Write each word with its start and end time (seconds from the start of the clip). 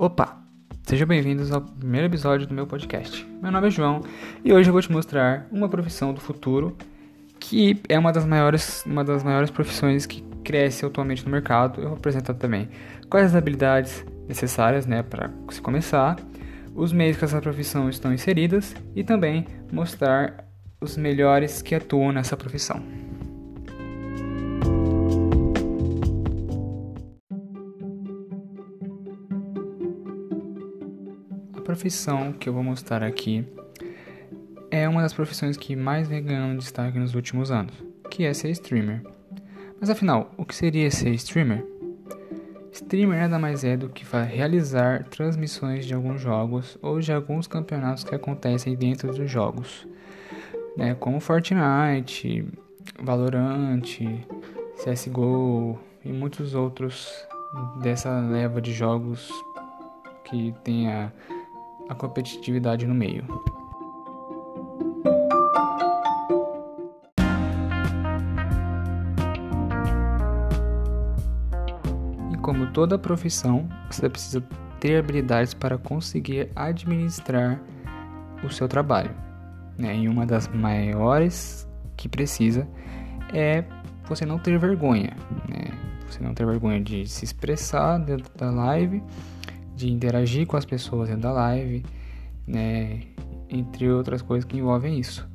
Opa! 0.00 0.38
Sejam 0.84 1.08
bem-vindos 1.08 1.50
ao 1.50 1.60
primeiro 1.60 2.06
episódio 2.06 2.46
do 2.46 2.54
meu 2.54 2.68
podcast. 2.68 3.26
Meu 3.42 3.50
nome 3.50 3.66
é 3.66 3.70
João 3.72 4.00
e 4.44 4.52
hoje 4.52 4.68
eu 4.68 4.72
vou 4.72 4.80
te 4.80 4.92
mostrar 4.92 5.48
uma 5.50 5.68
profissão 5.68 6.14
do 6.14 6.20
futuro 6.20 6.76
que 7.40 7.82
é 7.88 7.98
uma 7.98 8.12
das 8.12 8.24
maiores, 8.24 8.84
uma 8.86 9.02
das 9.02 9.24
maiores 9.24 9.50
profissões 9.50 10.06
que 10.06 10.22
cresce 10.44 10.86
atualmente 10.86 11.24
no 11.24 11.32
mercado. 11.32 11.80
Eu 11.80 11.88
vou 11.88 11.98
apresentar 11.98 12.34
também 12.34 12.68
quais 13.10 13.26
as 13.26 13.34
habilidades 13.34 14.06
necessárias 14.28 14.86
né, 14.86 15.02
para 15.02 15.32
se 15.50 15.60
começar, 15.60 16.16
os 16.76 16.92
meios 16.92 17.16
que 17.16 17.24
essa 17.24 17.40
profissão 17.40 17.90
estão 17.90 18.14
inseridas 18.14 18.76
e 18.94 19.02
também 19.02 19.46
mostrar 19.72 20.48
os 20.80 20.96
melhores 20.96 21.60
que 21.60 21.74
atuam 21.74 22.12
nessa 22.12 22.36
profissão. 22.36 22.80
Profissão 31.78 32.32
que 32.32 32.48
eu 32.48 32.52
vou 32.52 32.64
mostrar 32.64 33.04
aqui 33.04 33.46
é 34.68 34.88
uma 34.88 35.00
das 35.00 35.12
profissões 35.12 35.56
que 35.56 35.76
mais 35.76 36.08
vem 36.08 36.24
ganhando 36.24 36.58
destaque 36.58 36.98
nos 36.98 37.14
últimos 37.14 37.52
anos, 37.52 37.72
que 38.10 38.24
é 38.24 38.34
ser 38.34 38.50
streamer. 38.50 39.00
Mas 39.78 39.88
afinal, 39.88 40.28
o 40.36 40.44
que 40.44 40.56
seria 40.56 40.90
ser 40.90 41.10
streamer? 41.10 41.64
Streamer 42.72 43.20
nada 43.20 43.38
mais 43.38 43.62
é 43.62 43.76
do 43.76 43.88
que 43.88 44.04
realizar 44.26 45.04
transmissões 45.04 45.86
de 45.86 45.94
alguns 45.94 46.20
jogos 46.20 46.76
ou 46.82 46.98
de 46.98 47.12
alguns 47.12 47.46
campeonatos 47.46 48.02
que 48.02 48.12
acontecem 48.12 48.74
dentro 48.74 49.14
dos 49.14 49.30
jogos, 49.30 49.86
né, 50.76 50.96
como 50.98 51.20
Fortnite, 51.20 52.44
Valorant, 53.00 53.84
CSGO 54.82 55.78
e 56.04 56.12
muitos 56.12 56.56
outros 56.56 57.08
dessa 57.80 58.18
leva 58.18 58.60
de 58.60 58.72
jogos 58.72 59.30
que 60.24 60.52
tem 60.64 60.88
a, 60.88 61.12
a 61.88 61.94
competitividade 61.94 62.86
no 62.86 62.94
meio. 62.94 63.24
como 72.48 72.66
toda 72.68 72.98
profissão, 72.98 73.68
você 73.90 74.08
precisa 74.08 74.42
ter 74.80 74.96
habilidades 74.96 75.52
para 75.52 75.76
conseguir 75.76 76.48
administrar 76.56 77.60
o 78.42 78.48
seu 78.48 78.66
trabalho. 78.66 79.14
Né? 79.76 79.94
E 79.98 80.08
uma 80.08 80.24
das 80.24 80.48
maiores 80.48 81.68
que 81.94 82.08
precisa 82.08 82.66
é 83.34 83.64
você 84.06 84.24
não 84.24 84.38
ter 84.38 84.58
vergonha. 84.58 85.14
Né? 85.46 85.66
Você 86.08 86.22
não 86.22 86.32
ter 86.32 86.46
vergonha 86.46 86.80
de 86.80 87.06
se 87.06 87.22
expressar 87.22 87.98
dentro 87.98 88.32
da 88.34 88.50
live, 88.50 89.02
de 89.78 89.90
interagir 89.90 90.46
com 90.46 90.56
as 90.56 90.64
pessoas 90.64 91.08
dentro 91.08 91.22
da 91.22 91.32
live, 91.32 91.84
né? 92.46 93.00
entre 93.48 93.88
outras 93.88 94.20
coisas 94.20 94.44
que 94.44 94.58
envolvem 94.58 94.98
isso. 94.98 95.26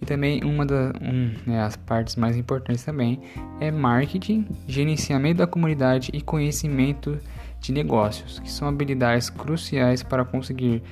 E 0.00 0.04
também 0.04 0.44
uma 0.44 0.66
das 0.66 0.92
um, 1.00 1.32
né, 1.46 1.62
as 1.62 1.74
partes 1.74 2.16
mais 2.16 2.36
importantes 2.36 2.84
também 2.84 3.20
é 3.60 3.70
marketing, 3.70 4.46
gerenciamento 4.68 5.38
da 5.38 5.46
comunidade 5.46 6.10
e 6.12 6.20
conhecimento 6.20 7.18
de 7.60 7.72
negócios, 7.72 8.38
que 8.38 8.50
são 8.50 8.68
habilidades 8.68 9.30
cruciais 9.30 10.02
para 10.02 10.24
conseguir 10.24 10.82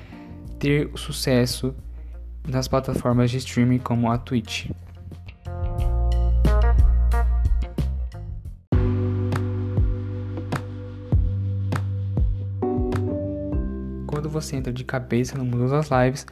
ter 0.57 0.89
sucesso 0.95 1.75
nas 2.47 2.67
plataformas 2.67 3.29
de 3.29 3.37
streaming 3.37 3.79
como 3.79 4.11
a 4.11 4.17
Twitch. 4.17 4.71
Quando 14.15 14.29
você 14.29 14.55
entra 14.55 14.71
de 14.71 14.85
cabeça 14.85 15.37
no 15.37 15.43
mundo 15.43 15.69
das 15.69 15.89
lives, 15.89 16.25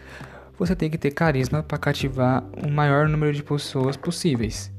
você 0.57 0.73
tem 0.73 0.89
que 0.89 0.97
ter 0.97 1.11
carisma 1.11 1.61
para 1.61 1.77
cativar 1.77 2.41
o 2.65 2.71
maior 2.71 3.09
número 3.09 3.33
de 3.33 3.43
pessoas 3.43 3.97
possíveis. 3.97 4.71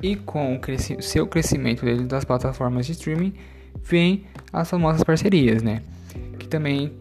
E 0.00 0.14
com 0.14 0.54
o 0.54 0.60
cresci 0.60 1.02
seu 1.02 1.26
crescimento 1.26 1.84
dentro 1.84 2.06
das 2.06 2.24
plataformas 2.24 2.86
de 2.86 2.92
streaming, 2.92 3.34
vem 3.82 4.24
as 4.52 4.70
famosas 4.70 5.02
parcerias, 5.02 5.64
né? 5.64 5.82
Que 6.38 6.46
também 6.46 6.92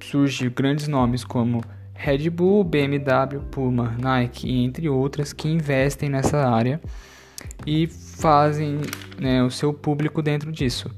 surgem 0.00 0.50
grandes 0.50 0.88
nomes 0.88 1.22
como 1.22 1.62
Red 1.94 2.28
Bull, 2.28 2.64
BMW, 2.64 3.40
Puma, 3.52 3.96
Nike 3.96 4.50
entre 4.50 4.88
outras 4.88 5.32
que 5.32 5.46
investem 5.46 6.08
nessa 6.08 6.44
área 6.44 6.80
e 7.64 7.86
fazem 7.86 8.80
né, 9.16 9.44
o 9.44 9.50
seu 9.50 9.72
público 9.72 10.20
dentro 10.20 10.50
disso. 10.50 10.90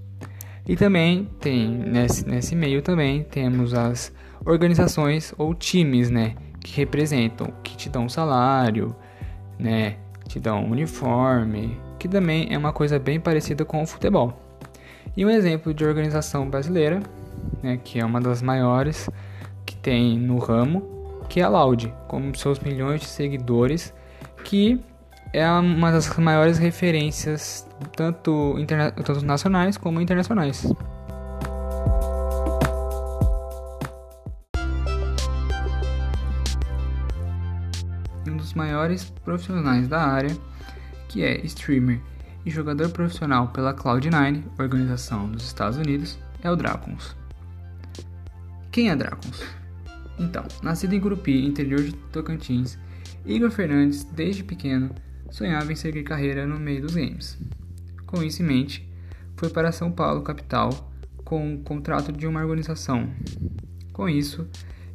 E 0.67 0.77
também 0.77 1.29
tem 1.41 1.69
nesse, 1.69 2.27
nesse 2.27 2.57
meio 2.57 2.81
também 2.81 3.23
temos 3.23 3.75
as 3.75 4.13
organizações 4.47 5.35
ou 5.37 5.55
times, 5.55 6.11
né, 6.11 6.35
que 6.61 6.75
representam, 6.77 7.53
que 7.63 7.77
te 7.77 7.89
dão 7.89 8.09
salário, 8.09 8.95
né, 9.59 9.97
te 10.27 10.41
dão 10.41 10.65
uniforme, 10.65 11.79
que 11.99 12.09
também 12.09 12.49
é 12.51 12.57
uma 12.57 12.73
coisa 12.73 12.99
bem 12.99 13.21
parecida 13.21 13.65
com 13.65 13.83
o 13.83 13.87
futebol. 13.87 14.41
E 15.17 15.25
um 15.25 15.31
exemplo 15.31 15.73
de 15.73 15.85
organização 15.85 16.49
brasileira, 16.49 17.01
né, 17.63 17.79
que 17.83 18.01
é 18.01 18.05
uma 18.05 18.21
das 18.21 18.41
maiores 18.41 19.09
que 19.67 19.77
tem 19.77 20.19
no 20.19 20.39
ramo, 20.39 21.23
que 21.29 21.41
é 21.41 21.43
a 21.43 21.49
Loud, 21.49 21.93
com 22.09 22.33
seus 22.35 22.59
milhões 22.59 23.01
de 23.01 23.07
seguidores, 23.07 23.93
que 24.45 24.81
é 25.35 25.51
uma 25.51 25.91
das 25.91 26.09
maiores 26.17 26.59
referências 26.59 27.67
tanto, 27.97 28.55
tanto 29.05 29.25
nacionais 29.25 29.77
como 29.77 30.01
internacionais. 30.01 30.65
um 38.27 38.37
dos 38.37 38.55
maiores 38.55 39.11
profissionais 39.25 39.89
da 39.89 40.01
área, 40.01 40.35
que 41.09 41.23
é 41.23 41.45
streamer 41.45 42.01
e 42.47 42.51
jogador 42.51 42.89
profissional 42.91 43.49
pela 43.49 43.75
Cloud9, 43.75 44.45
organização 44.59 45.29
dos 45.29 45.45
Estados 45.45 45.77
Unidos, 45.77 46.17
é 46.43 46.51
o 46.51 46.57
Dracons. 46.57 47.17
Quem 48.71 48.89
é 48.89 48.97
Dracons? 48.97 49.43
Então, 50.19 50.45
nascido 50.63 50.95
em 50.95 51.01
Gurupi, 51.01 51.45
interior 51.45 51.83
de 51.83 51.93
Tocantins, 52.13 52.79
Igor 53.27 53.51
Fernandes, 53.51 54.05
desde 54.05 54.45
pequeno, 54.45 54.95
sonhava 55.31 55.73
em 55.73 55.77
seguir 55.77 56.03
carreira 56.03 56.47
no 56.47 56.59
meio 56.59 56.83
dos 56.83 56.95
games. 56.95 57.39
Com 58.07 58.23
isso 58.23 58.43
em 58.43 58.47
mente, 58.47 58.89
foi 59.37 59.51
para 59.51 59.73
São 59.73 59.91
Paulo, 59.91 60.23
capital, 60.23 60.93
com 61.25 61.55
um 61.55 61.63
contrato 61.63 62.13
de 62.13 62.27
uma 62.27 62.41
organização. 62.41 63.11
Com 63.93 64.09
isso, 64.09 64.49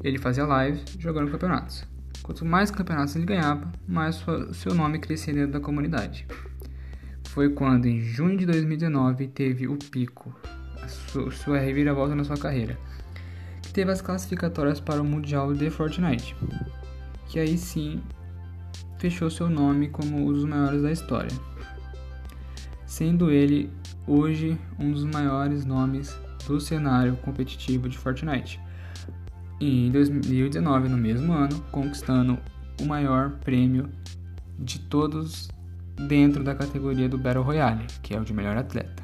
ele 0.04 0.18
fazia 0.18 0.44
lives 0.44 0.84
jogando 0.98 1.32
campeonatos. 1.32 1.86
Quanto 2.24 2.46
mais 2.46 2.70
campeonatos 2.70 3.16
ele 3.16 3.26
ganhava, 3.26 3.72
mais 3.88 4.24
seu 4.54 4.74
nome 4.74 5.00
crescia 5.00 5.34
dentro 5.34 5.54
da 5.54 5.60
comunidade. 5.60 6.28
Foi 7.30 7.50
quando, 7.50 7.86
em 7.86 8.02
junho 8.02 8.38
de 8.38 8.46
2019, 8.46 9.28
teve 9.28 9.68
o 9.68 9.78
pico, 9.78 10.34
sua, 10.88 11.32
sua 11.32 11.58
reviravolta 11.60 12.16
na 12.16 12.24
sua 12.24 12.38
carreira, 12.38 12.78
que 13.62 13.72
teve 13.72 13.92
as 13.92 14.02
classificatórias 14.02 14.80
para 14.80 15.02
o 15.02 15.06
Mundial 15.06 15.54
de 15.54 15.70
Fortnite, 15.70 16.36
que 17.28 17.40
aí 17.40 17.58
sim 17.58 18.02
fechou 19.00 19.32
seu 19.32 19.50
nome 19.50 19.88
como 19.88 20.18
um 20.18 20.32
dos 20.32 20.46
maiores 20.46 20.84
da 20.84 20.92
história, 20.92 21.32
sendo 22.86 23.32
ele 23.32 23.72
hoje 24.06 24.56
um 24.78 24.92
dos 24.92 25.06
maiores 25.06 25.66
nomes 25.66 26.16
do 26.46 26.60
cenário 26.60 27.16
competitivo 27.18 27.90
de 27.90 27.98
Fortnite 27.98 28.60
e 29.60 29.88
em 29.88 29.92
2019, 29.92 30.88
no 30.88 30.98
mesmo 30.98 31.34
ano, 31.34 31.60
conquistando 31.72 32.40
o 32.80 32.86
maior 32.86 33.32
prêmio 33.44 33.90
de 34.58 34.80
todos 34.80 35.50
dentro 36.08 36.44
da 36.44 36.56
categoria 36.56 37.10
do 37.10 37.18
Battle 37.18 37.44
Royale, 37.44 37.86
que 38.02 38.16
é 38.16 38.20
o 38.20 38.24
de 38.24 38.34
melhor 38.34 38.56
atleta. 38.56 38.99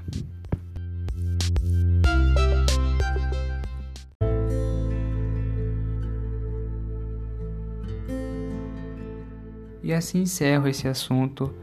E 9.86 9.94
assim 9.94 10.24
encerro 10.24 10.68
esse 10.68 10.88
assunto 10.88 11.54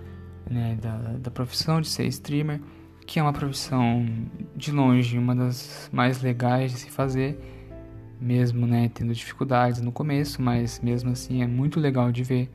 né, 0.48 0.78
da, 0.80 0.96
da 1.18 1.28
profissão 1.28 1.80
de 1.80 1.88
ser 1.88 2.06
streamer, 2.06 2.60
que 3.04 3.18
é 3.18 3.22
uma 3.22 3.32
profissão 3.32 4.06
de 4.54 4.70
longe 4.70 5.18
uma 5.18 5.34
das 5.34 5.90
mais 5.92 6.22
legais 6.22 6.70
de 6.70 6.78
se 6.78 6.88
fazer 6.88 7.36
mesmo 8.20 8.64
né, 8.64 8.88
tendo 8.94 9.12
dificuldades 9.12 9.80
no 9.80 9.90
começo, 9.90 10.40
mas 10.40 10.78
mesmo 10.80 11.10
assim 11.10 11.42
é 11.42 11.48
muito 11.48 11.80
legal 11.80 12.12
de 12.12 12.22
ver. 12.22 12.48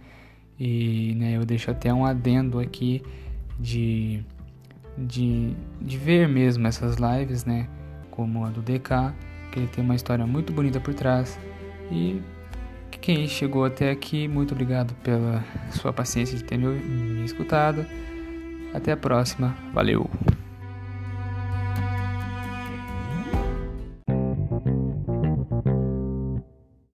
E 0.58 1.14
né, 1.16 1.36
eu 1.36 1.44
deixo 1.46 1.70
até 1.70 1.94
um 1.94 2.06
adendo 2.06 2.62
aqui 2.62 3.04
de, 3.60 4.24
de, 4.98 5.54
de 5.82 5.98
ver 5.98 6.30
mesmo 6.30 6.66
essas 6.66 6.96
lives, 6.96 7.44
né, 7.44 7.68
como 8.10 8.46
a 8.46 8.50
do 8.50 8.62
DK, 8.62 9.14
que 9.52 9.60
ele 9.60 9.68
tem 9.68 9.84
uma 9.84 9.96
história 9.96 10.26
muito 10.26 10.54
bonita 10.54 10.80
por 10.80 10.94
trás. 10.94 11.38
E 11.92 12.22
quem 13.02 13.28
chegou 13.28 13.66
até 13.66 13.92
aqui, 13.92 14.28
muito 14.28 14.54
obrigado 14.54 14.94
pela 15.04 15.44
sua 15.72 15.94
paciência 15.94 16.38
de 16.38 16.44
ter 16.44 16.58
me, 16.58 17.24
escutado. 17.26 17.86
Até 18.74 18.92
a 18.92 18.98
próxima, 18.98 19.56
valeu! 19.74 20.10